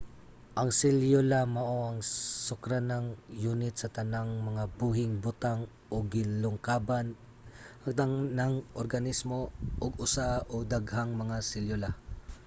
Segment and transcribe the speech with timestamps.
[0.59, 1.99] ang selyula mao ang
[2.47, 3.07] sukaranang
[3.43, 5.59] yunit sa tanang mga buhing butang
[5.93, 7.07] ug gilangkuban
[7.83, 9.39] ang tanang organismo
[9.83, 11.89] og usa o daghang mga selyula